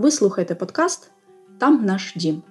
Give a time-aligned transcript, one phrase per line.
[0.00, 1.10] Ви слухаєте подкаст
[1.58, 2.42] Там наш дім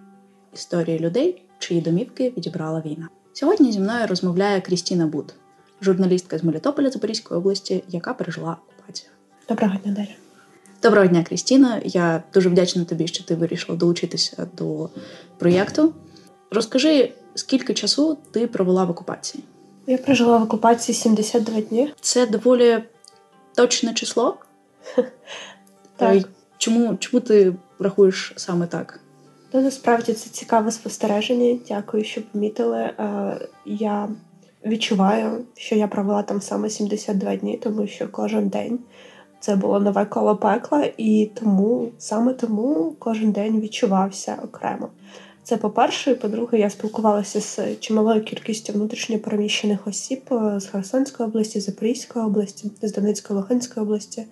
[0.53, 3.09] історії людей, чиї домівки відібрала війна.
[3.33, 5.33] Сьогодні зі мною розмовляє Крістіна Буд,
[5.81, 9.09] журналістка з Мелітополя Запорізької області, яка пережила окупацію.
[9.49, 10.15] Доброго дня, Дар'я.
[10.83, 11.81] Доброго дня, Крістіна.
[11.83, 14.89] Я дуже вдячна тобі, що ти вирішила долучитися до
[15.37, 15.93] проєкту.
[16.51, 19.43] Розкажи, скільки часу ти провела в окупації?
[19.87, 21.93] Я прожила в окупації 72 дні.
[22.01, 22.83] Це доволі
[23.55, 24.37] точне число.
[25.97, 26.29] Так.
[26.59, 28.99] Чому, чому ти рахуєш саме так?
[29.53, 31.59] Ну, насправді це цікаве спостереження.
[31.67, 32.77] Дякую, що помітили.
[32.77, 34.09] Е, Я
[34.65, 38.79] відчуваю, що я провела там саме 72 дні, тому що кожен день
[39.39, 44.89] це було нове коло пекла, і тому саме тому кожен день відчувався окремо.
[45.43, 51.59] Це по-перше, і по-друге, я спілкувалася з чималою кількістю внутрішньопереміщених осіб е, з Херсонської області,
[51.59, 54.25] Запорізької області, з Донецької Луганської області.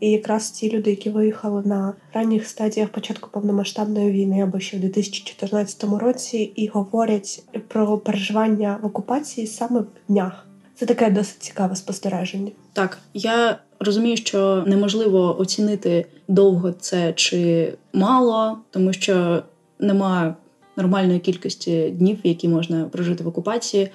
[0.00, 4.80] І якраз ті люди, які виїхали на ранніх стадіях початку повномасштабної війни або ще в
[4.80, 10.46] 2014 році, і говорять про переживання в окупації саме в днях.
[10.74, 12.50] Це таке досить цікаве спостереження.
[12.72, 19.42] Так, я розумію, що неможливо оцінити довго це чи мало, тому що
[19.78, 20.34] немає
[20.76, 23.88] нормальної кількості днів, які можна прожити в окупації.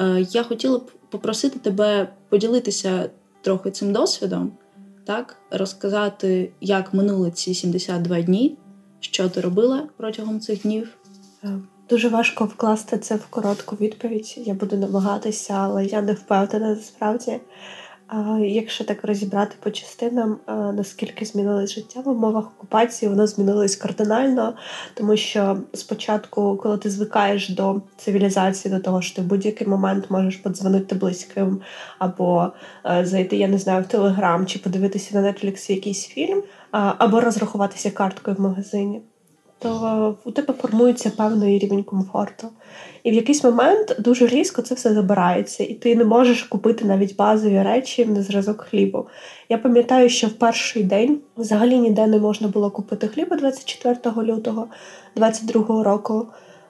[0.00, 3.10] Е, я хотіла б попросити тебе поділитися
[3.42, 4.52] трохи цим досвідом,
[5.06, 8.58] так розказати, як минули ці 72 дні,
[9.00, 10.96] що ти робила протягом цих днів.
[11.44, 11.48] Е,
[11.90, 14.34] дуже важко вкласти це в коротку відповідь.
[14.36, 17.40] Я буду намагатися, але я не впевнена насправді.
[18.40, 24.54] Якщо так розібрати по частинам, наскільки змінилось життя в умовах окупації, воно змінилось кардинально,
[24.94, 30.10] тому що спочатку, коли ти звикаєш до цивілізації, до того, що ти в будь-який момент
[30.10, 31.60] можеш подзвонити близьким
[31.98, 32.52] або
[33.02, 38.36] зайти, я не знаю, в телеграм чи подивитися на Netflix якийсь фільм, або розрахуватися карткою
[38.36, 39.02] в магазині
[39.58, 42.48] то у тебе формується певний рівень комфорту.
[43.02, 47.16] І в якийсь момент дуже різко це все забирається, і ти не можеш купити навіть
[47.16, 49.06] базові речі на зразок хлібу.
[49.48, 54.66] Я пам'ятаю, що в перший день взагалі ніде не можна було купити хліба 24 лютого
[55.16, 56.26] 22 року.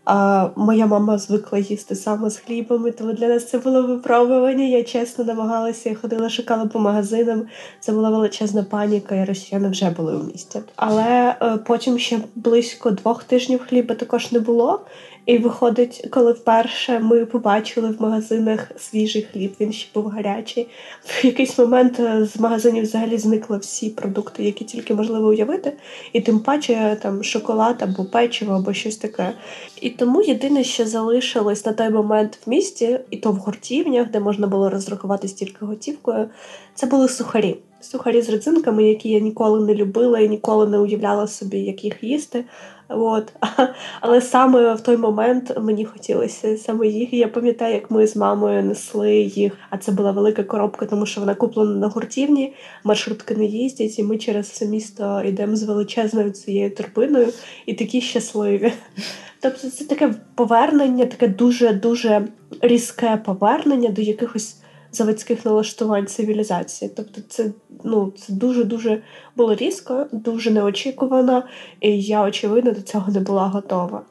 [0.07, 4.65] А моя мама звикла їсти саме з хлібами, тому для нас це було випробування.
[4.65, 7.43] Я чесно намагалася, ходила, шукала по магазинам.
[7.81, 10.61] Це була величезна паніка, і росіяни вже були у місті.
[10.77, 14.81] Але е, потім ще близько двох тижнів хліба також не було.
[15.27, 20.69] І виходить, коли вперше ми побачили в магазинах свіжий хліб, він ще був гарячий.
[21.05, 25.73] В якийсь момент е, з магазинів взагалі зникли всі продукти, які тільки можливо уявити,
[26.13, 29.33] і тим паче там шоколад або печиво, або щось таке.
[29.81, 34.21] І тому єдине, що залишилось на той момент в місті, і то в гуртівнях, де
[34.21, 36.29] можна було розрахувати стільки готівкою,
[36.75, 37.57] це були сухарі.
[37.91, 42.05] Сухарі з родзинками, які я ніколи не любила і ніколи не уявляла собі, як їх
[42.05, 42.45] їсти.
[42.89, 43.33] От.
[44.01, 47.13] Але саме в той момент мені хотілося саме їх.
[47.13, 49.53] Я пам'ятаю, як ми з мамою несли їх.
[49.71, 52.55] А це була велика коробка, тому що вона куплена на гуртівні,
[52.85, 57.29] маршрутки не їздять, і ми через це місто йдемо з величезною цією торбиною
[57.67, 58.73] і такі щасливі.
[59.41, 62.29] Тобто це таке повернення, таке дуже-дуже
[62.61, 64.57] різке повернення до якихось
[64.97, 66.91] заводських налаштувань цивілізації.
[66.97, 67.51] Тобто, це
[67.85, 69.03] ну це дуже дуже
[69.37, 71.43] було різко, дуже неочікувано,
[71.81, 74.03] і я очевидно до цього не була готова.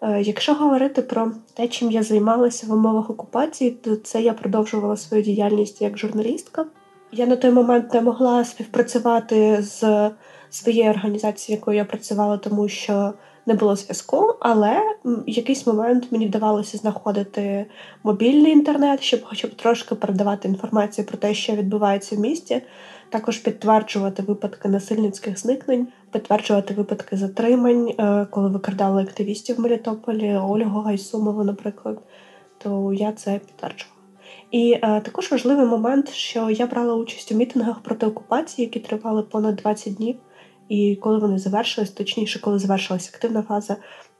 [0.00, 4.96] Е, якщо говорити про те, чим я займалася в умовах окупації, то це я продовжувала
[4.96, 6.66] свою діяльність як журналістка.
[7.12, 10.10] Я на той момент не могла співпрацювати з
[10.50, 13.12] своєю організацією, якою я працювала, тому що
[13.46, 17.66] не було зв'язку, але в якийсь момент мені вдавалося знаходити
[18.02, 22.62] мобільний інтернет, щоб хоча б трошки передавати інформацію про те, що відбувається в місті,
[23.08, 30.80] також підтверджувати випадки насильницьких зникнень, підтверджувати випадки затримань, е, коли викрадали активістів в Мелітополі, Ольгу
[30.80, 31.98] Гайсумову, наприклад,
[32.58, 33.94] то я це підтверджувала.
[34.50, 39.22] І е, також важливий момент, що я брала участь у мітингах проти окупації, які тривали
[39.22, 40.16] понад 20 днів.
[40.68, 43.76] І коли вони завершились, точніше, коли завершилася активна фаза,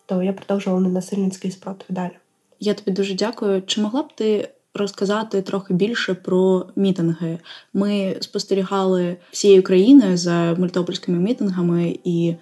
[0.07, 2.13] то я продовжувала ненасильницький спротив далі.
[2.61, 3.63] Я тобі дуже дякую.
[3.67, 7.39] Чи могла б ти розказати трохи більше про мітинги?
[7.73, 12.35] Ми спостерігали всією країною за мультопольськими мітингами, і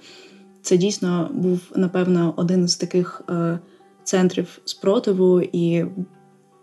[0.63, 3.59] це дійсно був напевно один з таких е,
[4.05, 5.85] центрів спротиву, і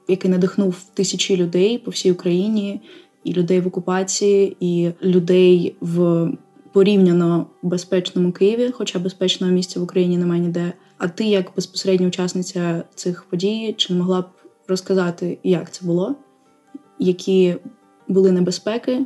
[0.07, 2.81] який надихнув тисячі людей по всій Україні,
[3.23, 6.27] і людей в окупації, і людей в
[6.73, 10.73] порівняно безпечному Києві, хоча безпечного місця в Україні немає ніде.
[10.97, 14.25] А ти, як безпосередня учасниця цих подій, чи не могла б
[14.67, 16.15] розказати, як це було,
[16.99, 17.55] які
[18.07, 19.05] були небезпеки,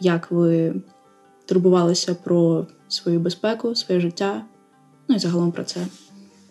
[0.00, 0.74] як ви
[1.46, 4.44] турбувалися про свою безпеку, своє життя,
[5.08, 5.80] ну і загалом про це.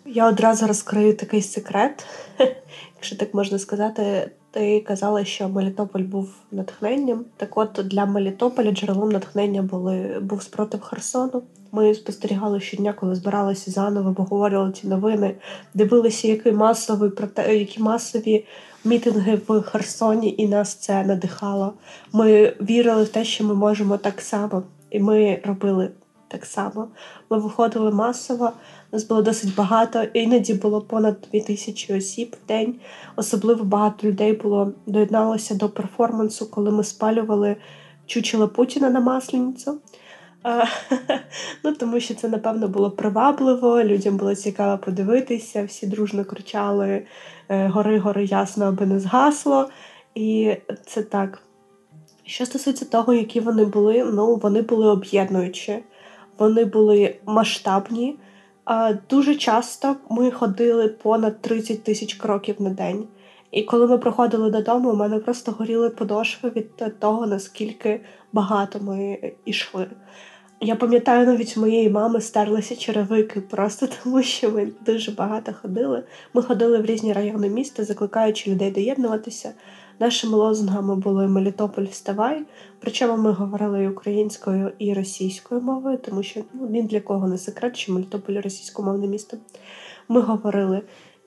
[0.06, 2.06] Я одразу розкрию такий секрет,
[2.96, 4.30] якщо так можна сказати.
[4.50, 7.24] Ти казала, що Мелітополь був натхненням.
[7.36, 11.42] Так от для Мелітополя джерелом натхнення були був спротив Херсону.
[11.72, 15.34] Ми спостерігали щодня, коли збиралися заново, обговорювали ці новини,
[15.74, 18.44] дивилися, який масовий які масові
[18.84, 21.72] мітинги в Херсоні, і нас це надихало.
[22.12, 25.90] Ми вірили в те, що ми можемо так само, і ми робили
[26.28, 26.88] так само.
[27.30, 28.52] Ми виходили масово,
[28.92, 32.74] нас було досить багато, іноді було понад дві тисячі осіб в день.
[33.16, 37.56] Особливо багато людей було доєдналося до перформансу, коли ми спалювали
[38.06, 39.78] чучело Путіна на Масленицю.
[41.64, 47.02] Ну, Тому що це, напевно, було привабливо, людям було цікаво подивитися, всі дружно кричали
[47.48, 49.68] е, Гори, гори, ясно, аби не згасло.
[50.14, 51.42] І це так.
[52.24, 55.78] Що стосується того, які вони були, ну вони були об'єднуючі,
[56.38, 58.16] вони були масштабні.
[59.10, 63.04] Дуже часто ми ходили понад 30 тисяч кроків на день.
[63.50, 68.00] І коли ми приходили додому, у мене просто горіли подошви від того, наскільки
[68.32, 69.86] багато ми йшли.
[70.60, 76.02] Я пам'ятаю, навіть у моєї мами стерлися черевики, просто тому що ми дуже багато ходили.
[76.34, 79.52] Ми ходили в різні райони міста, закликаючи людей доєднуватися.
[79.98, 82.42] Нашими лозунгами були Мелітополь вставай.
[82.80, 87.38] Причому ми говорили і українською і російською мовою, тому що ну, ні для кого не
[87.38, 89.36] секрет, що Мелітополь російськомовне місто.
[90.08, 90.82] Ми говорили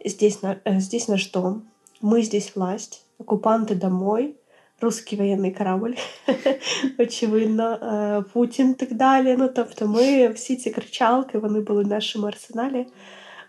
[0.06, 1.62] э, здесь наш дом,
[2.02, 4.36] ми здесь власть, окупанти домой
[4.82, 5.94] русський воєнний корабль,
[7.00, 9.36] очевидно, е, Путін так далі.
[9.40, 12.86] Ну, тобто, ми всі ці кричалки вони були в нашому арсеналі.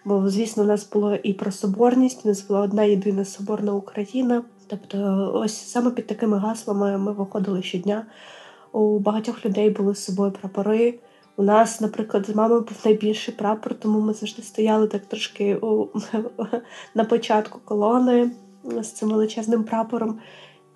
[0.05, 4.43] Бо, звісно, у нас було і про соборність, у нас була одна єдина соборна Україна.
[4.69, 8.07] Тобто, ось саме під такими гаслами ми виходили щодня.
[8.73, 10.95] У багатьох людей були з собою прапори.
[11.37, 15.89] У нас, наприклад, з мамою був найбільший прапор, тому ми завжди стояли так трошки у,
[16.95, 18.31] на початку колони
[18.65, 20.19] з цим величезним прапором.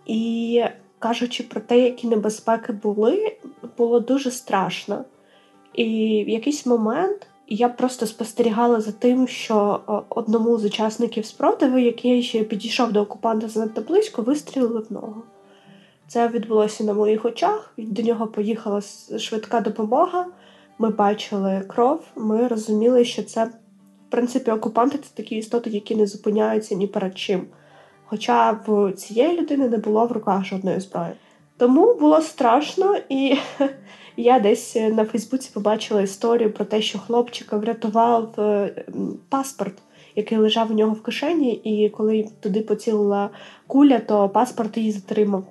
[0.06, 0.64] І
[0.98, 3.36] кажучи про те, які небезпеки були,
[3.78, 5.04] було дуже страшно.
[5.74, 5.84] І
[6.26, 12.44] в якийсь момент я просто спостерігала за тим, що одному з учасників спротиву, який ще
[12.44, 15.22] підійшов до окупанта занадто близько, вистрілили в ногу.
[16.08, 17.72] Це відбулося на моїх очах.
[17.78, 18.80] До нього поїхала
[19.18, 20.26] швидка допомога.
[20.78, 26.06] Ми бачили кров, ми розуміли, що це, в принципі, окупанти це такі істоти, які не
[26.06, 27.46] зупиняються ні перед чим.
[28.06, 31.12] Хоча в цієї людини не було в руках жодної зброї.
[31.58, 33.36] Тому було страшно, і
[34.16, 38.84] я десь на Фейсбуці побачила історію про те, що хлопчика врятував е,
[39.28, 39.74] паспорт,
[40.16, 43.30] який лежав у нього в кишені, і коли туди поцілила
[43.66, 45.44] куля, то паспорт її затримав.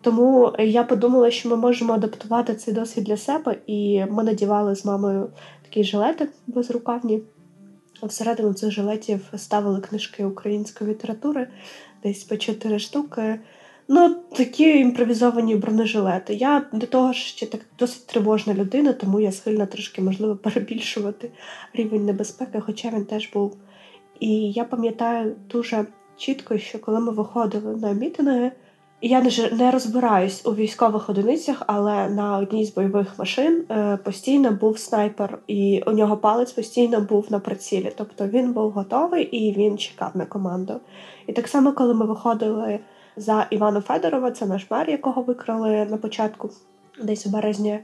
[0.00, 4.84] Тому я подумала, що ми можемо адаптувати цей досвід для себе, і ми надівали з
[4.84, 5.28] мамою
[5.62, 7.20] такі жилети безрукавні.
[8.02, 11.48] Всередину цих жилетів ставили книжки української літератури,
[12.02, 13.40] десь по чотири штуки.
[13.88, 16.34] Ну, такі імпровізовані бронежилети.
[16.34, 21.30] Я до того ж ще так досить тривожна людина, тому я схильна трошки, можливо, перебільшувати
[21.74, 23.56] рівень небезпеки, хоча він теж був.
[24.20, 25.86] І я пам'ятаю дуже
[26.16, 28.52] чітко, що коли ми виходили на мітинги,
[29.02, 29.22] я
[29.52, 35.38] не розбираюсь у військових одиницях, але на одній з бойових машин е, постійно був снайпер,
[35.46, 37.92] і у нього палець постійно був на прицілі.
[37.96, 40.80] Тобто він був готовий і він чекав на команду.
[41.26, 42.78] І так само, коли ми виходили
[43.16, 46.50] за Івана Федорова, це наш мер, якого викрали на початку,
[47.02, 47.80] десь у березні,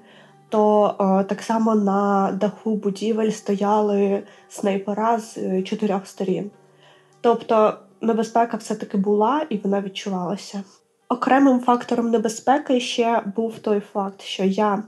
[0.49, 6.51] то о, так само на даху будівель стояли снайпера з е, чотирьох сторін.
[7.21, 10.63] Тобто небезпека все-таки була і вона відчувалася.
[11.09, 14.83] Окремим фактором небезпеки ще був той факт, що я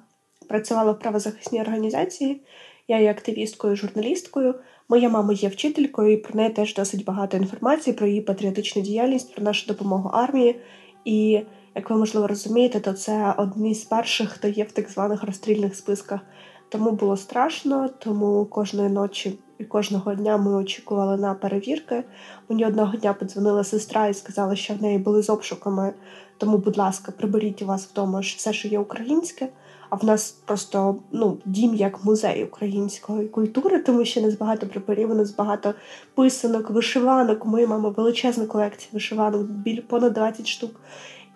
[0.48, 2.42] працювала в правозахисній організації,
[2.88, 4.54] я є активісткою, журналісткою.
[4.88, 9.34] Моя мама є вчителькою, і про неї теж досить багато інформації про її патріотичну діяльність,
[9.34, 10.60] про нашу допомогу армії.
[11.04, 11.40] І,
[11.74, 15.76] як ви можливо розумієте, то це одні з перших, хто є в так званих розстрільних
[15.76, 16.20] списках.
[16.68, 22.04] Тому було страшно, тому кожної ночі і кожного дня ми очікували на перевірки.
[22.48, 25.94] Мені одного дня подзвонила сестра і сказала, що в неї були з обшуками.
[26.38, 29.48] Тому, будь ласка, приберіть у вас вдома все, що є українське.
[29.94, 35.10] А в нас просто ну, дім як музей української культури, тому що нас багато прапорів,
[35.10, 35.74] у нас багато
[36.14, 37.46] писанок, вишиванок.
[37.46, 40.80] У моєї мами величезна колекція вишиванок, біль понад 20 штук.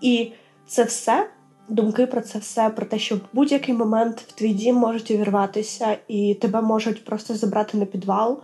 [0.00, 0.32] І
[0.66, 1.30] це все
[1.68, 5.96] думки про це все, про те, що в будь-який момент в твій дім можуть увірватися,
[6.08, 8.40] і тебе можуть просто забрати на підвал.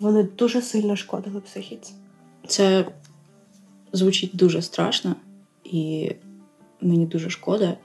[0.00, 1.92] Вони дуже сильно шкодили психіці.
[2.46, 2.84] Це
[3.92, 5.14] звучить дуже страшно,
[5.64, 6.12] і
[6.80, 7.76] мені дуже шкода.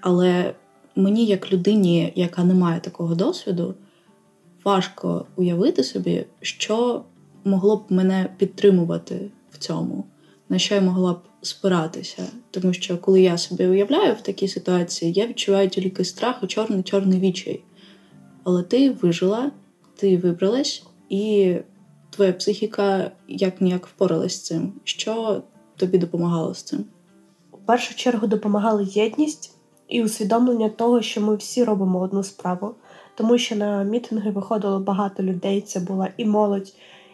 [0.00, 0.54] Але
[0.96, 3.74] мені, як людині, яка не має такого досвіду,
[4.64, 7.04] важко уявити собі, що
[7.44, 10.04] могло б мене підтримувати в цьому,
[10.48, 12.22] на що я могла б спиратися.
[12.50, 16.82] Тому що коли я собі уявляю в такій ситуації, я відчуваю тільки страх і чорний
[16.82, 17.62] чорний відчай.
[18.44, 19.52] Але ти вижила,
[19.96, 21.56] ти вибралась, і
[22.10, 24.72] твоя психіка як ніяк впоралась з цим.
[24.84, 25.42] Що
[25.76, 26.84] тобі допомагало з цим?
[27.52, 29.59] У першу чергу допомагала єдність
[29.90, 32.74] і усвідомлення того, що ми всі робимо одну справу,
[33.14, 35.60] тому що на мітинги виходило багато людей.
[35.60, 36.72] Це була і молодь,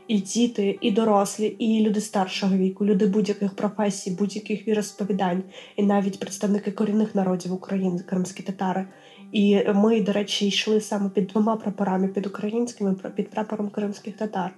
[0.09, 5.43] і діти, і дорослі, і люди старшого віку, люди будь-яких професій, будь-яких віросповідань,
[5.77, 8.87] і навіть представники корінних народів України, кримські татари.
[9.33, 14.17] І ми, до речі, йшли саме під двома прапорами: під українським і під прапором кримських
[14.17, 14.55] татар.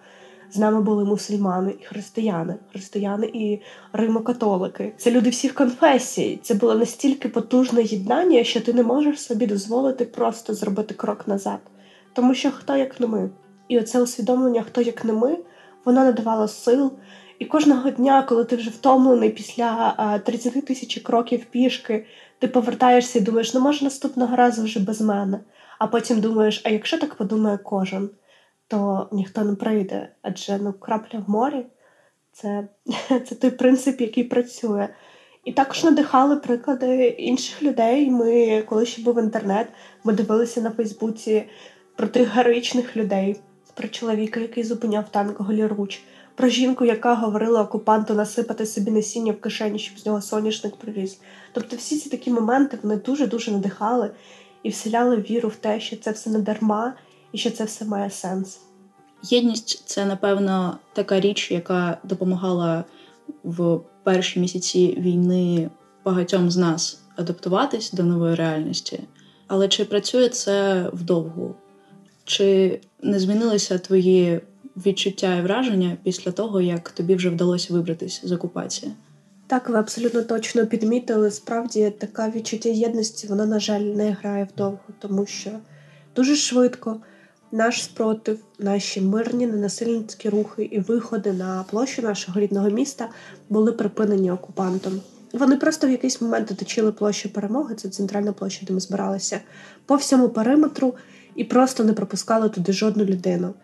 [0.51, 3.61] З нами були мусульмани і християни, християни і
[3.93, 4.93] римокатолики.
[4.97, 6.41] Це люди всіх конфесій.
[6.43, 11.59] Це було настільки потужне єднання, що ти не можеш собі дозволити просто зробити крок назад.
[12.13, 13.31] Тому що хто як не ми.
[13.69, 15.39] І оце усвідомлення, хто як не ми,
[15.85, 16.93] воно надавало сил.
[17.39, 22.07] І кожного дня, коли ти вже втомлений після 30 тисяч кроків пішки,
[22.39, 25.41] ти повертаєшся і думаєш, ну може наступного разу вже без мене.
[25.79, 28.11] А потім думаєш, а якщо так подумає кожен,
[28.69, 30.09] то ніхто не прийде.
[30.23, 31.67] Адже ну, крапля в морі
[32.33, 32.69] це,
[33.09, 34.89] це той принцип, який працює.
[35.45, 38.11] І також надихали приклади інших людей.
[38.11, 39.69] Ми, коли ще був інтернет,
[40.05, 41.45] ми дивилися на Фейсбуці
[41.97, 43.41] про тих героїчних людей,
[43.75, 46.03] про чоловіка, який зупиняв танк голіруч,
[46.35, 51.21] про жінку, яка говорила окупанту насипати собі насіння в кишені, щоб з нього соняшник приліз.
[51.53, 54.11] Тобто, всі ці такі моменти вони дуже дуже надихали
[54.63, 56.95] і вселяли віру в те, що це все не дарма
[57.33, 58.61] і що це все має сенс.
[59.23, 62.85] Єдність це напевно така річ, яка допомагала
[63.45, 65.71] в перші місяці війни
[66.05, 69.01] багатьом з нас адаптуватись до нової реальності.
[69.47, 71.55] Але чи працює це вдовгу?
[72.25, 74.41] Чи не змінилися твої
[74.77, 78.93] відчуття і враження після того, як тобі вже вдалося вибратись з окупації?
[79.47, 81.31] Так, ви абсолютно точно підмітили.
[81.31, 85.51] Справді така відчуття єдності, вона, на жаль, не грає вдовго, тому що
[86.17, 87.01] дуже швидко
[87.53, 93.09] наш спротив, наші мирні ненасильницькі рухи і виходи на площу нашого рідного міста
[93.49, 95.01] були припинені окупантом.
[95.33, 99.41] Вони просто в якийсь момент оточили площу перемоги, це центральна площа, де ми збиралися,
[99.87, 100.95] по всьому периметру
[101.35, 103.55] і просто не пропускали туди жодну людину.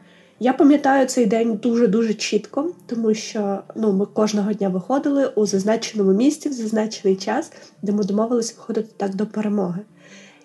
[0.41, 6.12] Я пам'ятаю цей день дуже-дуже чітко, тому що ну, ми кожного дня виходили у зазначеному
[6.12, 9.81] місці в зазначений час, де ми домовилися виходити так до перемоги.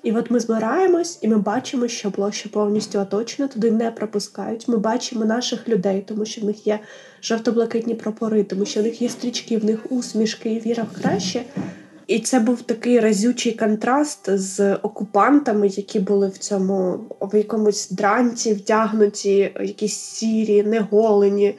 [0.04, 4.68] І от ми збираємось, і ми бачимо, що площа повністю оточена, туди не пропускають.
[4.68, 6.80] Ми бачимо наших людей, тому що в них є
[7.22, 11.44] жовто-блакитні прапори, тому що в них є стрічки, в них усмішки і віра в краще.
[12.08, 18.54] І це був такий разючий контраст з окупантами, які були в цьому в якомусь дранці,
[18.54, 21.56] вдягнуті, якісь сірі, неголені,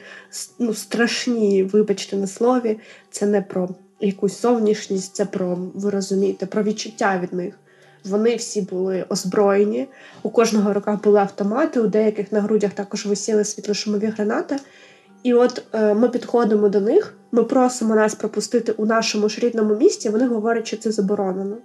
[0.59, 2.79] ну страшні, вибачте на слові.
[3.11, 3.69] Це не про
[3.99, 7.59] якусь зовнішність, це про ви розумієте, про відчуття від них.
[8.05, 9.87] Вони всі були озброєні.
[10.23, 14.55] У кожного руках були автомати, у деяких на грудях також висіли світлошумові гранати.
[15.23, 19.75] І от е, ми підходимо до них, ми просимо нас пропустити у нашому ж рідному
[19.75, 20.09] місті.
[20.09, 21.57] Вони говорять, що це заборонено.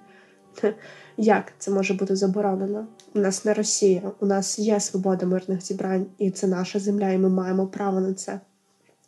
[1.17, 2.87] Як це може бути заборонено?
[3.15, 7.19] У нас не Росія, у нас є свобода мирних зібрань, і це наша земля, і
[7.19, 8.41] ми маємо право на це.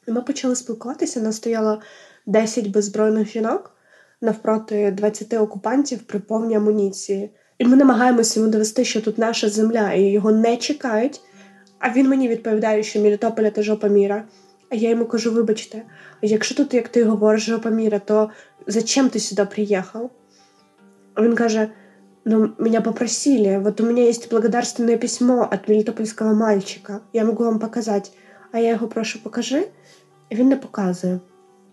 [0.06, 1.20] І ми почали спілкуватися.
[1.20, 1.80] Нас стояло
[2.26, 3.74] 10 беззбройних жінок
[4.20, 7.30] навпроти 20 окупантів при повній амуніції.
[7.58, 11.20] І ми намагаємося йому довести, що тут наша земля, і його не чекають.
[11.78, 14.24] А він мені відповідає, що Мелітополя та жопа міра.
[14.70, 15.82] А я йому кажу: вибачте,
[16.22, 18.30] якщо тут, як ти говориш, жопа міра, то
[18.66, 20.10] зачем ти сюди приїхав?
[21.14, 21.68] А він каже:
[22.24, 27.58] ну, меня попросили, вот у меня есть благодарственное письмо от мелітопольського мальчика, я можу вам
[27.58, 28.10] показати.
[28.52, 29.68] А я його прошу, покажи,
[30.30, 31.20] і він не показує.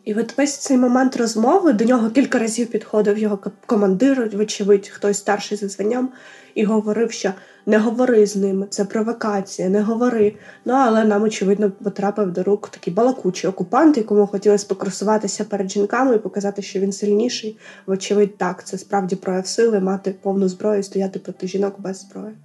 [0.06, 5.18] І от весь цей момент розмови до нього кілька разів підходив його командир, вочевидь, хтось
[5.18, 6.10] старший за званням,
[6.56, 7.32] і говорив, що
[7.66, 10.36] не говори з ними, це провокація, не говори.
[10.66, 16.16] Ну але нам, очевидно, потрапив до рук такий балакучий окупант, якому хотілося покрасуватися перед жінками
[16.16, 17.58] і показати, що він сильніший.
[17.86, 22.36] Вочевидь, так, це справді прояв сили, мати повну зброю, стояти проти жінок без зброї.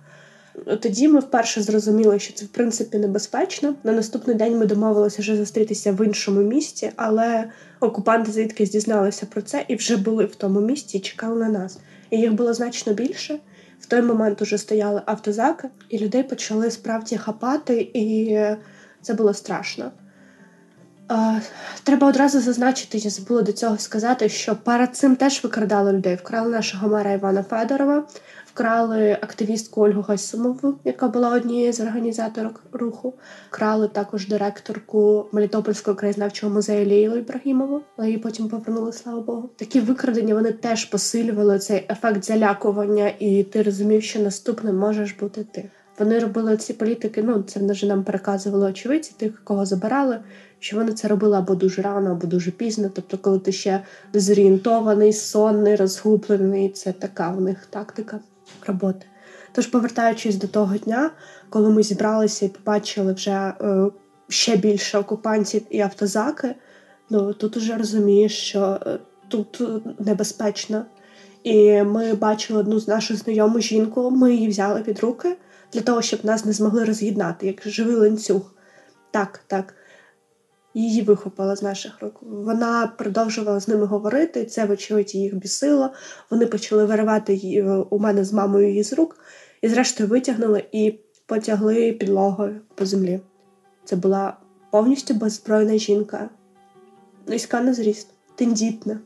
[0.81, 3.75] Тоді ми вперше зрозуміли, що це в принципі небезпечно.
[3.85, 9.43] На наступний день ми домовилися вже зустрітися в іншому місті, але окупанти звідки дізналися про
[9.43, 11.79] це і вже були в тому місті і чекали на нас.
[12.11, 13.39] І їх було значно більше.
[13.81, 18.39] В той момент уже стояли автозаки, і людей почали справді хапати, і
[19.03, 19.91] це було страшно.
[21.85, 26.15] Треба одразу зазначити, я забула до цього сказати, що перед цим теж викрадали людей.
[26.15, 28.05] Вкрали нашого мера Івана Федорова,
[28.55, 33.15] вкрали активістку Ольгу Гайсумову, яка була однією з організаторок руху.
[33.51, 39.51] Вкрали також директорку Мелітопольського краєзнавчого музею Лійлу Ібрагімову, але її потім повернули, слава Богу.
[39.57, 45.47] Такі викрадення вони теж посилювали цей ефект залякування, і ти розумів, що наступним можеш бути
[45.53, 45.71] ти.
[45.99, 47.23] Вони робили ці політики.
[47.23, 50.19] Ну це вже нам переказували очевидці, тих, кого забирали.
[50.59, 52.91] Що вони це робили або дуже рано, або дуже пізно.
[52.95, 58.21] Тобто, коли ти ще дезорієнтований, сонний, розгублений, це така в них тактика
[58.67, 59.07] роботи.
[59.53, 61.11] Тож, повертаючись до того дня,
[61.51, 63.87] коли ми зібралися і побачили вже е,
[64.29, 66.55] ще більше окупантів і автозаки,
[67.11, 69.63] ну тут уже розумієш, що е, тут
[69.99, 70.85] небезпечно.
[71.43, 75.37] І ми бачили одну з нашу знайому жінку, ми її взяли під руки
[75.73, 78.55] для того, щоб нас не змогли роз'єднати, як живий ланцюг.
[79.11, 79.75] Так, так.
[80.75, 82.21] Її вихопила з наших рук.
[82.23, 85.91] Вона продовжувала з ними говорити, це, вочевидь, їх бісило.
[86.31, 89.17] Вони почали виривати її е, у мене з мамою її з рук,
[89.63, 93.21] і, зрештою, витягнули і потягли підлогою по землі.
[93.85, 94.37] Це була
[94.71, 96.29] повністю беззбройна жінка,
[97.27, 99.01] низька на зріст, тендітна.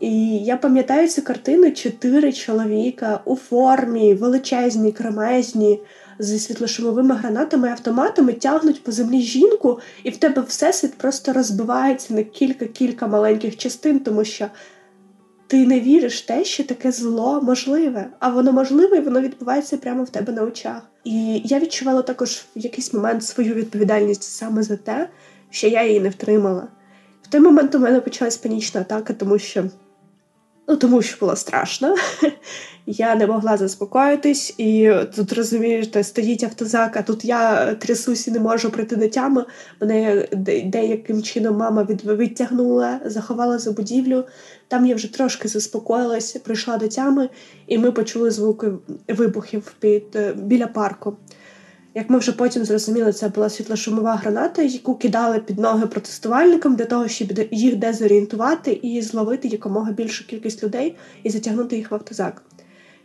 [0.00, 5.80] І я пам'ятаю цю картину чотири чоловіка у формі, величезні, кремезні,
[6.18, 12.14] зі світлошумовими гранатами і автоматами тягнуть по землі жінку, і в тебе всесвіт просто розбивається
[12.14, 14.46] на кілька-кілька маленьких частин, тому що
[15.46, 19.76] ти не віриш в те, що таке зло можливе, а воно можливе і воно відбувається
[19.76, 20.82] прямо в тебе на очах.
[21.04, 25.08] І я відчувала також в якийсь момент свою відповідальність саме за те,
[25.50, 26.68] що я її не втримала.
[27.22, 29.64] В той момент у мене почалась панічна атака, тому що.
[30.68, 31.94] Ну, тому що було страшно.
[32.86, 38.40] Я не могла заспокоїтись, і тут розумієте, стоїть автозак, а тут я трясусь і не
[38.40, 39.44] можу прийти до тями.
[39.80, 40.28] Мене
[40.64, 44.24] деяким чином мама відтягнула, заховала за будівлю.
[44.68, 47.28] Там я вже трошки заспокоїлася, прийшла до тями,
[47.66, 48.72] і ми почули звуки
[49.08, 51.16] вибухів під е, біля парку.
[51.96, 56.84] Як ми вже потім зрозуміли, це була світлошумова граната, яку кидали під ноги протестувальникам для
[56.84, 62.42] того, щоб їх дезорієнтувати і зловити якомога більшу кількість людей і затягнути їх в автозак.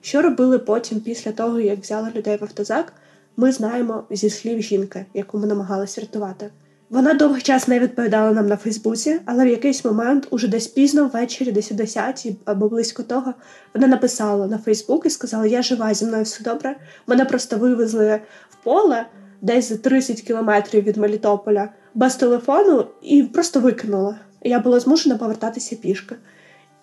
[0.02, 2.93] Що робили потім, після того, як взяли людей в автозак,
[3.38, 6.49] ми знаємо зі слів жінки, яку ми намагалися рятувати.
[6.89, 11.12] Вона довгий час не відповідала нам на Фейсбуці, але в якийсь момент, уже десь пізно
[11.13, 13.34] ввечері, десь о 10 або близько того,
[13.73, 16.75] вона написала на Фейсбук і сказала: Я жива, зі мною все добре.
[17.08, 19.06] Мене просто вивезли в поле
[19.41, 24.15] десь за 30 кілометрів від Мелітополя без телефону і просто викинула.
[24.41, 26.15] Я була змушена повертатися пішки.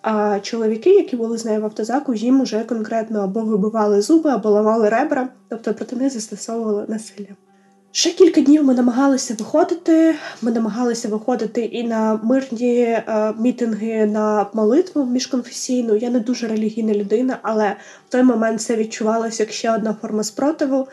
[0.01, 4.49] А чоловіки, які були з нею в автозаку, їм уже конкретно або вибивали зуби, або
[4.49, 7.46] ламали ребра, тобто проти них застосовували насилля.
[7.97, 10.15] Ще кілька днів ми намагалися виходити.
[10.41, 15.95] Ми намагалися виходити і на мирні е, мітинги на молитву міжконфесійну.
[15.95, 17.75] Я не дуже релігійна людина, але
[18.07, 20.87] в той момент це відчувалося як ще одна форма спротиву.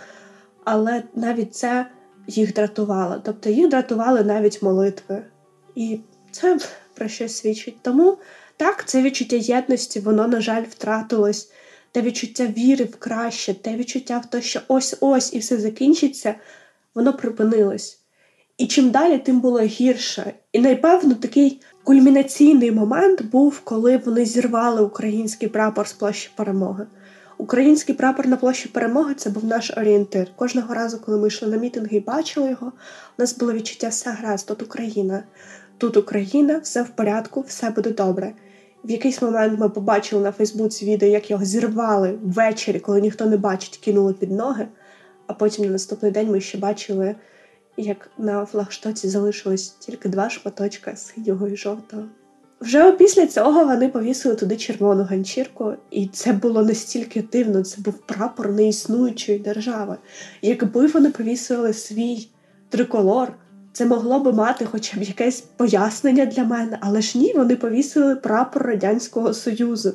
[0.65, 1.87] Але навіть це
[2.27, 3.23] їх дратувало.
[3.25, 5.23] Тобто їх дратували навіть молитви.
[5.75, 6.59] І це
[6.95, 7.77] про щось свідчить.
[7.83, 8.19] Тому
[8.57, 11.51] так, це відчуття єдності, воно, на жаль, втратилось.
[11.93, 16.35] Те відчуття віри в краще, те відчуття в те, що ось-ось і все закінчиться
[16.95, 18.01] воно припинилось.
[18.59, 20.33] І чим далі, тим було гірше.
[20.53, 26.87] І напевно такий кульмінаційний момент був, коли вони зірвали український прапор з площі перемоги.
[27.39, 30.29] Український прапор на площі перемоги це був наш орієнтир.
[30.37, 32.67] Кожного разу, коли ми йшли на мітинги і бачили його,
[33.19, 35.23] у нас було відчуття все гаразд, тут Україна.
[35.79, 38.33] Тут Україна, все в порядку, все буде добре.
[38.85, 43.37] В якийсь момент ми побачили на Фейсбуці відео, як його зірвали ввечері, коли ніхто не
[43.37, 44.69] бачить, кинули під ноги.
[45.27, 47.15] А потім на наступний день ми ще бачили,
[47.77, 52.03] як на флагштоці залишилось тільки два шматочка синього і жовтого.
[52.61, 57.95] Вже після цього вони повісили туди червону ганчірку, і це було настільки дивно, це був
[57.95, 59.97] прапор неіснуючої держави.
[60.43, 62.29] Якби вони повісили свій
[62.69, 63.33] триколор,
[63.73, 68.17] це могло би мати хоча б якесь пояснення для мене, але ж ні, вони повісили
[68.17, 69.93] прапор Радянського Союзу.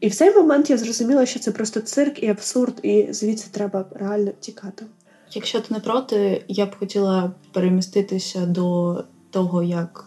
[0.00, 3.84] І в цей момент я зрозуміла, що це просто цирк і абсурд, і звідси треба
[3.94, 4.86] реально тікати.
[5.32, 10.04] Якщо ти не проти, я б хотіла переміститися до того, як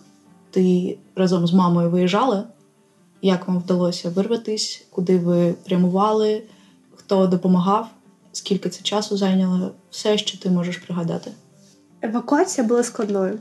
[0.52, 2.44] ти разом з мамою виїжджали,
[3.22, 6.44] як вам вдалося вирватись, куди ви прямували,
[6.96, 7.88] хто допомагав,
[8.32, 11.32] скільки це часу зайняло, все, що ти можеш пригадати.
[12.02, 13.40] Евакуація була складною.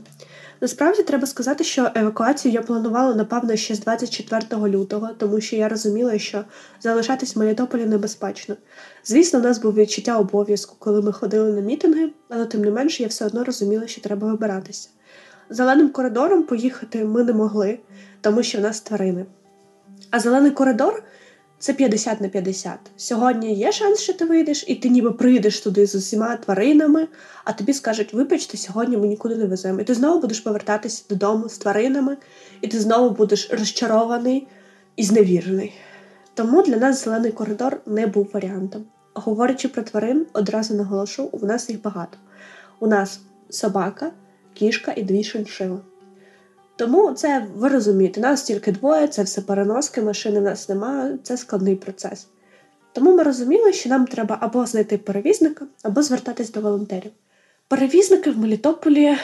[0.61, 5.69] Насправді треба сказати, що евакуацію я планувала, напевно, ще з 24 лютого, тому що я
[5.69, 6.43] розуміла, що
[6.81, 8.55] залишатись в Мелітополі небезпечно.
[9.03, 13.03] Звісно, у нас був відчуття обов'язку, коли ми ходили на мітинги, але тим не менше
[13.03, 14.89] я все одно розуміла, що треба вибиратися.
[15.49, 17.79] зеленим коридором поїхати ми не могли,
[18.21, 19.25] тому що в нас тварини.
[20.11, 21.03] А зелений коридор
[21.61, 22.77] це 50 на 50.
[22.97, 27.07] Сьогодні є шанс, що ти вийдеш, і ти ніби прийдеш туди з усіма тваринами,
[27.43, 29.81] а тобі скажуть, вибачте, сьогодні ми нікуди не веземо.
[29.81, 32.17] І ти знову будеш повертатися додому з тваринами,
[32.61, 34.47] і ти знову будеш розчарований
[34.95, 35.73] і зневірений.
[36.33, 38.83] Тому для нас зелений коридор не був варіантом.
[39.13, 42.17] Говорячи про тварин, одразу наголошу, у нас їх багато.
[42.79, 43.19] У нас
[43.49, 44.11] собака,
[44.53, 45.79] кішка і дві шиншили.
[46.81, 51.37] Тому це ви розумієте, нас тільки двоє, це все переноски, машини в нас немає, це
[51.37, 52.27] складний процес.
[52.93, 57.11] Тому ми розуміли, що нам треба або знайти перевізника, або звертатись до волонтерів.
[57.67, 59.17] Перевізники в Мелітополі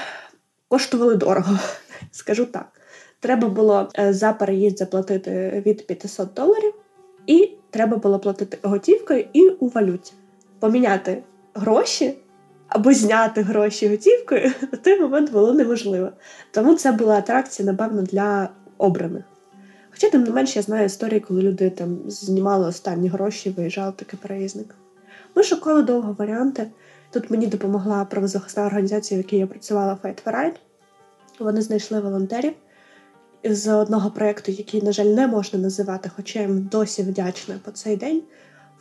[0.67, 1.59] коштували дорого,
[2.11, 2.81] скажу так.
[3.19, 6.73] Треба було е, за переїзд заплатити від 500 доларів,
[7.27, 10.13] і треба було платити готівкою і у валюті.
[10.59, 12.17] Поміняти гроші
[12.69, 16.09] або зняти гроші готівкою на той момент було неможливо.
[16.51, 19.23] Тому це була атракція, напевно, для обраних.
[19.91, 24.19] Хоча, тим не менше, я знаю історії, коли люди там знімали останні гроші, виїжджав такий
[24.19, 24.75] переїзник.
[25.35, 26.67] Ми шукали довго варіанти.
[27.11, 30.55] Тут мені допомогла правозахисна організація, в якій я працювала Fight for Right.
[31.39, 32.53] Вони знайшли волонтерів
[33.43, 37.71] з одного проєкту, який, на жаль, не можна називати, хоча я їм досі вдячна по
[37.71, 38.21] цей день.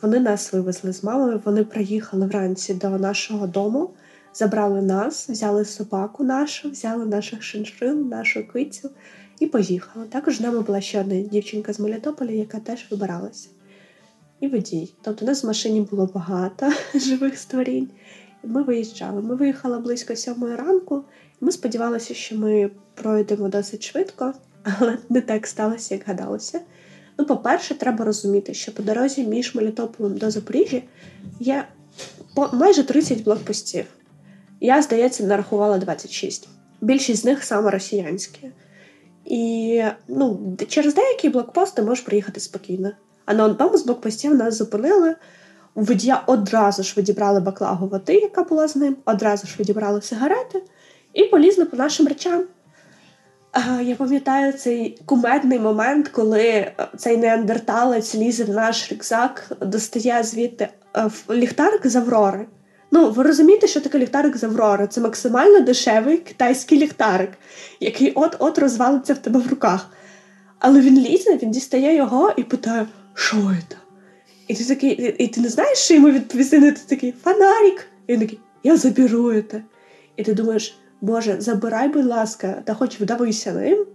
[0.01, 1.41] Вони нас вивезли з мамою.
[1.45, 3.89] Вони приїхали вранці до нашого дому,
[4.33, 8.89] забрали нас, взяли собаку нашу, взяли наших шиншил, нашу кицю
[9.39, 10.05] і поїхали.
[10.05, 13.49] Також з нами була ще одна дівчинка з Мелітополя, яка теж вибиралася.
[14.39, 14.93] І водій.
[15.01, 17.89] Тобто у нас в машині було багато живих створінь.
[18.43, 19.21] Ми виїжджали.
[19.21, 21.03] Ми виїхали близько сьомої ранку,
[21.41, 24.33] і ми сподівалися, що ми пройдемо досить швидко,
[24.63, 26.59] але не так сталося, як гадалося.
[27.17, 30.81] Ну, по-перше, треба розуміти, що по дорозі між Мелітополем до Запоріжжя
[31.39, 31.67] є
[32.53, 33.85] майже 30 блокпостів.
[34.61, 36.49] Я, здається, нарахувала 26.
[36.81, 38.51] Більшість з них саме росіянські.
[39.25, 42.91] І ну, через деякі блокпости можеш приїхати спокійно.
[43.25, 45.15] А на одному з блокпостів нас зупинили.
[45.75, 50.63] Водія одразу ж відібрали баклагу води, яка була з ним, одразу ж відібрали сигарети
[51.13, 52.43] і полізли по нашим речам.
[53.81, 60.67] Я пам'ятаю цей кумедний момент, коли е, цей неандерталець лізе в наш рюкзак, достає звідти
[60.97, 62.47] е, ліхтарик з Аврори.
[62.91, 64.87] Ну, ви розумієте, що таке ліхтарик з Аврори?
[64.87, 67.31] Це максимально дешевий китайський ліхтарик,
[67.79, 69.89] який от-от розвалиться в тебе в руках.
[70.59, 73.37] Але він лізе, він дістає його і питає, що
[73.69, 73.77] це?
[74.47, 77.87] І ти такий, і ти не знаєш, що йому відповісти, ти такий фонарик.
[78.07, 79.61] І він такий, я заберу це.
[80.15, 80.77] І ти думаєш.
[81.01, 83.85] Боже, забирай, будь ласка, та хоч вдавися ним,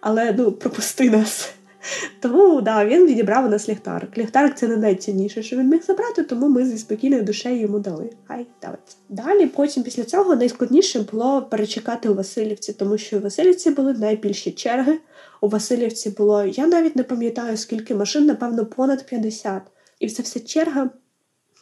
[0.00, 1.50] але ну, пропусти нас.
[2.20, 4.18] Тому да, він відібрав у нас ліхтарик.
[4.18, 8.10] Ліхтарик це не найцінніше, що він міг забрати, тому ми зі спокійною душею йому дали.
[8.24, 8.92] Хай давайте.
[9.08, 14.50] Далі, потім після цього найскладніше було перечекати у Васильівці, тому що у Васильівці були найбільші
[14.50, 14.98] черги.
[15.40, 19.62] У Васильівці було, я навіть не пам'ятаю, скільки машин, напевно, понад 50.
[20.00, 20.90] І це все черга,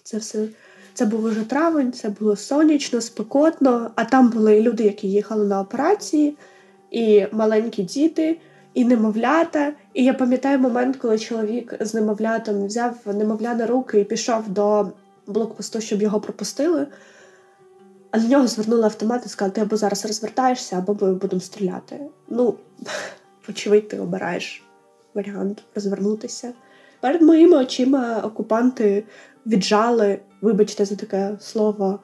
[0.03, 0.49] це все
[0.95, 5.61] це був уже травень, це було сонячно, спекотно, а там були люди, які їхали на
[5.61, 6.37] операції,
[6.91, 8.39] і маленькі діти,
[8.75, 9.73] і немовлята.
[9.95, 14.93] І я пам'ятаю момент, коли чоловік з немовлятом взяв немовля на руки і пішов до
[15.27, 16.87] блокпосту, щоб його пропустили.
[18.11, 22.01] А на нього звернули автомат і сказали, ти або зараз розвертаєшся, або ми будемо стріляти.
[22.29, 22.55] Ну,
[23.49, 24.65] вочевидь, ти обираєш
[25.15, 26.53] варіант розвернутися.
[27.01, 29.05] Перед моїми очима окупанти
[29.47, 32.01] віджали, вибачте, за таке слово,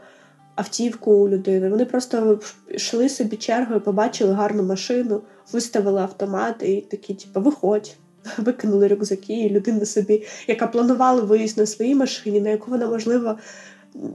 [0.54, 1.68] автівку у людини.
[1.68, 5.20] Вони просто йшли собі чергою, побачили гарну машину,
[5.52, 7.96] виставили автомат і такі, типу, виходь.
[8.38, 13.38] Викинули рюкзаки, і людина собі, яка планувала виїзд на своїй машині, на яку вона, можливо,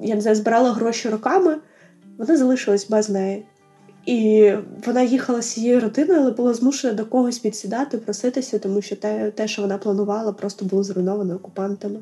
[0.01, 1.57] я не знаю, збирала гроші роками,
[2.17, 3.45] вона залишилась без неї.
[4.05, 4.51] І
[4.85, 9.31] вона їхала з цією родиною, але була змушена до когось підсідати, проситися, тому що те,
[9.31, 11.99] те, що вона планувала, просто було зруйновано окупантами.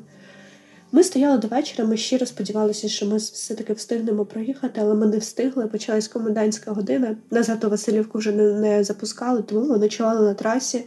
[0.94, 5.18] Ми стояли до вечора, ми щиро сподівалися, що ми все-таки встигнемо проїхати, але ми не
[5.18, 5.66] встигли.
[5.66, 7.16] Почалась комендантська година.
[7.30, 10.84] Назад у Васильівку вже не, не запускали, тому ми ночували на трасі,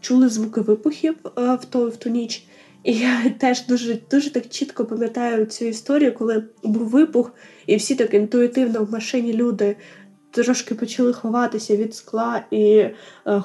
[0.00, 2.46] чули звуки вибухів е, в ту, в ту ніч.
[2.82, 7.32] І я теж дуже дуже так чітко пам'ятаю цю історію, коли був вибух,
[7.66, 9.76] і всі так інтуїтивно в машині люди
[10.34, 12.94] трошки почали ховатися від скла і е,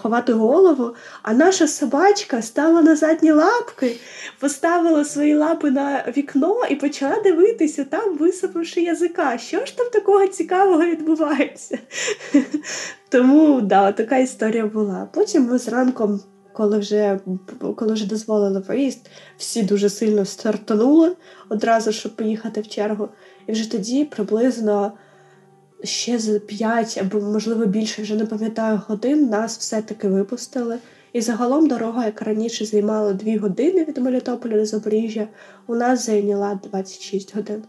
[0.01, 0.95] ховати голову.
[1.23, 3.97] А наша собачка стала на задні лапки,
[4.39, 9.37] поставила свої лапи на вікно і почала дивитися, там висипавши язика.
[9.37, 11.77] Що ж там такого цікавого відбувається?
[13.09, 15.07] Тому да, така історія була.
[15.13, 16.19] Потім ми зранком.
[16.53, 17.19] Коли вже
[17.75, 21.15] коли вже дозволили виїзд, всі дуже сильно стартанули
[21.49, 23.09] одразу, щоб поїхати в чергу.
[23.47, 24.91] І вже тоді приблизно
[25.83, 30.77] ще за 5 або, можливо, більше вже не пам'ятаю годин, нас все-таки випустили.
[31.13, 35.27] І загалом дорога, яка раніше займала 2 години від Мелітополя до Запоріжжя,
[35.67, 37.63] у нас зайняла 26 годин.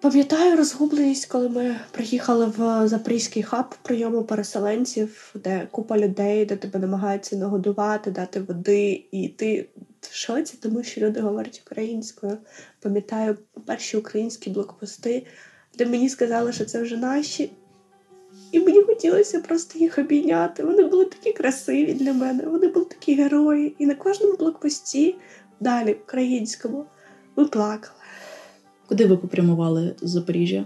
[0.00, 6.78] Пам'ятаю розгубленість, коли ми приїхали в Запорізький хаб прийому переселенців, де купа людей, де тебе
[6.78, 9.68] намагаються нагодувати, дати води, і ти
[10.00, 12.38] в шоці, тому що люди говорять українською.
[12.80, 15.26] Пам'ятаю перші українські блокпости,
[15.78, 17.50] де мені сказали, що це вже наші.
[18.52, 20.64] І мені хотілося просто їх обійняти.
[20.64, 23.74] Вони були такі красиві для мене, вони були такі герої.
[23.78, 25.16] І на кожному блокпості,
[25.60, 26.84] далі, українському,
[27.36, 27.94] ми плакали.
[28.88, 30.64] Куди ви попрямували з Запоріжжя?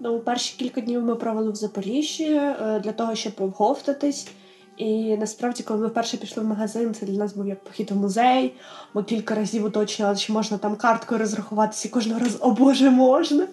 [0.00, 4.28] Ну, перші кілька днів ми провели в Запоріжжі е, для того, щоб обговтатись.
[4.76, 7.94] І насправді, коли ми вперше пішли в магазин, це для нас був як похід у
[7.94, 8.54] музей.
[8.94, 13.46] Ми кілька разів уточнювали, чи можна там карткою розрахуватися, і кожного разу, о Боже, можна.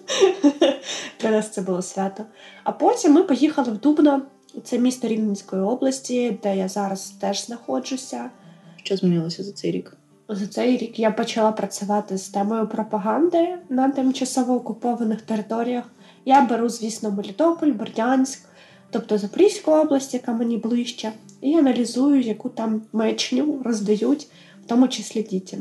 [1.20, 2.24] Для нас це було свято.
[2.64, 4.22] А потім ми поїхали в Дубно,
[4.64, 8.30] це місто Рівненської області, де я зараз теж знаходжуся.
[8.76, 9.96] Що змінилося за цей рік?
[10.28, 15.84] За цей рік я почала працювати з темою пропаганди на тимчасово окупованих територіях.
[16.24, 18.49] Я беру, звісно, Мелітополь, Бердянськ,
[18.90, 24.26] тобто Запорізьку область, яка мені ближче, і аналізую, яку там мечню роздають,
[24.64, 25.60] в тому числі дітям.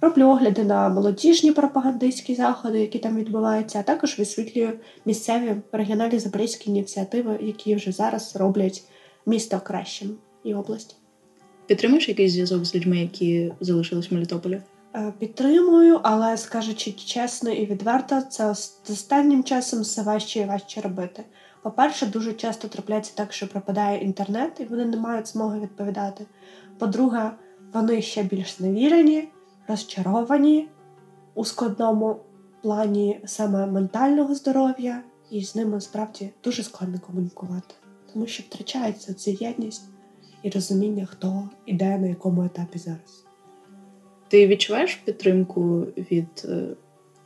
[0.00, 4.72] Роблю огляди на молодіжні пропагандистські заходи, які там відбуваються, а також висвітлюю
[5.04, 8.82] місцеві регіональні запорізькі ініціативи, які вже зараз роблять
[9.26, 10.10] місто кращим
[10.44, 10.96] і область.
[11.66, 14.60] Підтримуєш якийсь зв'язок з людьми, які залишились в Мелітополі?
[14.94, 20.80] Е, підтримую, але скажучи чесно і відверто, це з останнім часом все важче і важче
[20.80, 21.22] робити.
[21.64, 26.26] По-перше, дуже часто трапляється так, що пропадає інтернет, і вони не мають змоги відповідати.
[26.78, 27.30] По-друге,
[27.72, 29.28] вони ще більш зневірені,
[29.68, 30.68] розчаровані
[31.34, 32.16] у складному
[32.62, 37.74] плані саме ментального здоров'я, і з ними справді дуже складно комунікувати,
[38.12, 39.84] тому що втрачається ця єдність
[40.42, 43.24] і розуміння, хто і де на якому етапі зараз.
[44.28, 46.66] Ти відчуваєш підтримку від е,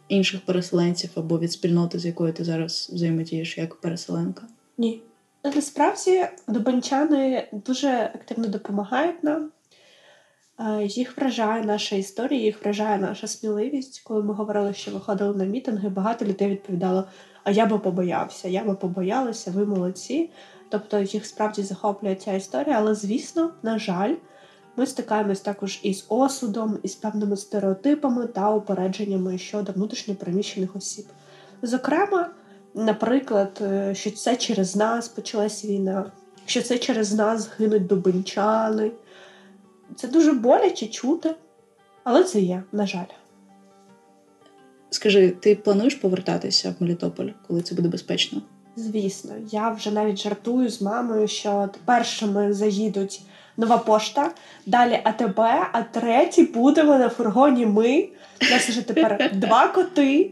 [0.09, 4.43] інших переселенців або від спільноти, з якою ти зараз взаємодієш як переселенка?
[4.79, 5.03] Ні.
[5.45, 9.51] Насправді дубанчани дуже активно допомагають нам.
[10.61, 14.01] Е, їх вражає наша історія, їх вражає наша сміливість.
[14.01, 17.05] Коли ми говорили, що виходили на мітинги, багато людей відповідало:
[17.45, 20.31] А я би побоявся, я би побоялася, ви молодці.
[20.69, 24.15] Тобто їх справді захоплює ця історія, але, звісно, на жаль,
[24.79, 31.05] ми стикаємось також із осудом, із певними стереотипами та упередженнями щодо внутрішньопереміщених осіб.
[31.63, 32.31] Зокрема,
[32.75, 36.13] наприклад, е, що це через нас почалась війна,
[36.47, 38.91] що це через нас гинуть дубинчани.
[39.97, 41.35] Це дуже боляче чути,
[42.05, 43.13] але це є, на жаль.
[44.91, 48.43] Скажи, ти плануєш повертатися в Мелітополь, коли це буде безпечно?
[48.77, 53.23] Звісно, я вже навіть жартую з мамою, що першими заїдуть
[53.59, 54.31] нова пошта,
[54.67, 55.41] далі АТБ,
[55.73, 57.67] а третій будемо на фургоні.
[57.67, 58.09] Ми.
[58.43, 60.31] У нас вже тепер два коти,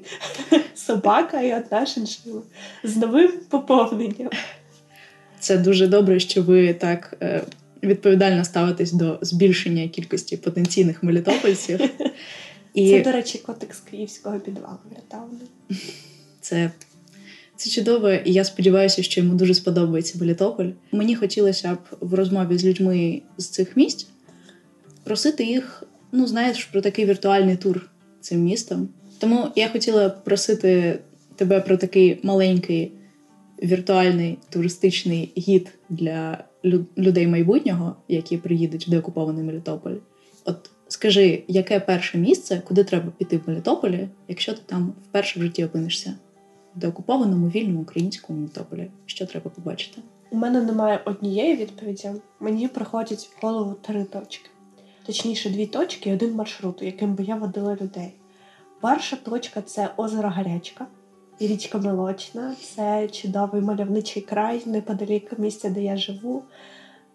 [0.74, 2.42] собака і одна шиншила
[2.82, 4.30] з новим поповненням.
[5.40, 7.42] Це дуже добре, що ви так е,
[7.82, 11.80] відповідально ставитесь до збільшення кількості потенційних мелітопольців.
[12.74, 12.90] І...
[12.90, 15.48] Це, до речі, котик з київського підвалу врятований.
[16.40, 16.70] Це
[17.56, 20.70] це чудово, і я сподіваюся, що йому дуже сподобається Мелітополь.
[20.92, 24.06] Мені хотілося б в розмові з людьми з цих місць
[25.04, 27.90] просити їх, ну знаєш, про такий віртуальний тур
[28.20, 28.88] цим містом.
[29.18, 30.98] Тому я хотіла просити
[31.36, 32.92] тебе про такий маленький
[33.62, 36.44] віртуальний туристичний гід для
[36.98, 39.94] людей майбутнього, які приїдуть в деокупований Мелітополь.
[40.44, 45.42] От скажи, яке перше місце, куди треба піти в Мелітополі, якщо ти там вперше в
[45.42, 46.14] житті опинишся?
[46.76, 48.90] Деокупованому вільному українському Мелітополі?
[49.06, 50.02] Що треба побачити?
[50.30, 52.10] У мене немає однієї відповіді.
[52.40, 54.50] Мені приходять в голову три точки.
[55.06, 58.14] Точніше, дві точки і один маршрут, яким би я водила людей.
[58.80, 60.86] Перша точка це озеро Гарячка
[61.38, 62.54] і річка Молочна.
[62.74, 66.42] Це чудовий мальовничий край неподалік місця, де я живу.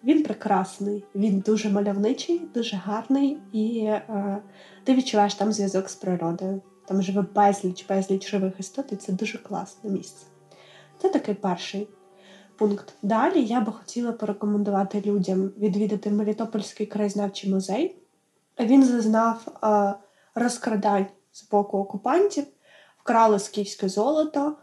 [0.03, 4.37] Він прекрасний, він дуже мальовничий, дуже гарний, і е,
[4.83, 6.61] ти відчуваєш там зв'язок з природою.
[6.85, 10.25] Там живе безліч, безліч живих істот, і це дуже класне місце.
[11.01, 11.87] Це такий перший
[12.57, 12.93] пункт.
[13.01, 17.95] Далі я би хотіла порекомендувати людям відвідати Мелітопольський краєзнавчий музей.
[18.59, 19.93] Він зазнав е,
[20.35, 22.45] розкрадань з боку окупантів,
[22.99, 24.55] вкрали скіфське золото,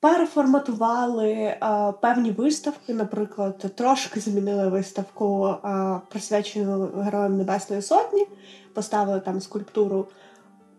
[0.00, 1.58] переформатували е,
[2.00, 8.26] певні виставки, наприклад, трошки змінили виставку, е, присвячену Героям Небесної Сотні,
[8.74, 10.06] поставили там скульптуру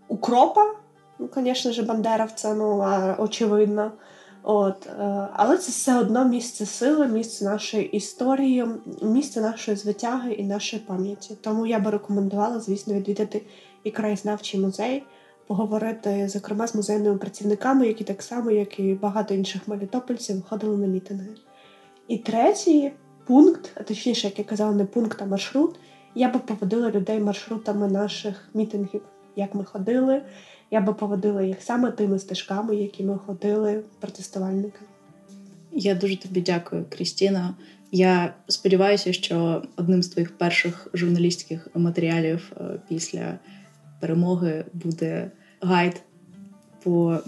[0.07, 0.65] укропа.
[1.19, 2.85] Ну, звісно ж, бандеровця, ну
[3.17, 3.91] очевидно.
[4.47, 8.65] От, е, Але це все одно місце сили, місце нашої історії,
[9.01, 11.37] місце нашої звитяги і нашої пам'яті.
[11.41, 13.41] Тому я би рекомендувала, звісно, відвідати
[13.83, 15.03] і краєзнавчий музей,
[15.47, 20.87] поговорити, зокрема, з музейними працівниками, які так само, як і багато інших мелітопольців, виходили на
[20.87, 21.29] мітинги.
[22.07, 22.91] І третій
[23.27, 25.79] пункт, а точніше, як я казала, не пункт, а маршрут,
[26.15, 29.01] я би поводила людей маршрутами наших мітингів,
[29.35, 30.21] як ми ходили.
[30.71, 34.79] Я би поводила їх саме тими стежками, які ми ходили протестувальники.
[35.71, 37.55] Я дуже тобі дякую, Крістіна.
[37.91, 43.39] Я сподіваюся, що одним з твоїх перших журналістських матеріалів е, після
[43.99, 46.01] перемоги буде гайд
[46.83, 47.19] по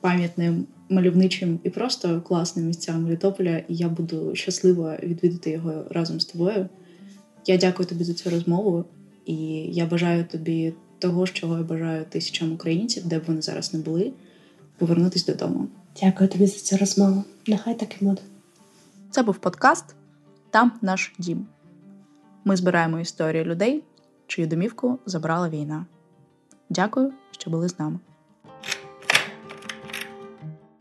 [0.00, 6.24] пам'ятним мальовничим і просто класним місцям Мелітополя, і я буду щаслива відвідати його разом з
[6.24, 6.68] тобою.
[7.46, 8.84] Я дякую тобі за цю розмову,
[9.26, 9.36] і
[9.72, 14.12] я бажаю тобі того, чого я бажаю тисячам українців, де б вони зараз не були,
[14.78, 15.68] повернутися додому.
[16.00, 17.24] Дякую тобі за цю розмову.
[17.46, 18.22] Нехай так і буде.
[19.10, 19.84] Це був подкаст
[20.50, 21.46] Там наш дім.
[22.44, 23.82] Ми збираємо історії людей,
[24.26, 25.86] чию домівку забрала війна.
[26.70, 27.98] Дякую, що були з нами.